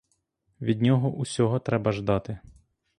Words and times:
Від 0.61 0.81
нього 0.81 1.11
усього 1.13 1.59
треба 1.59 1.91
ждати. 1.91 2.37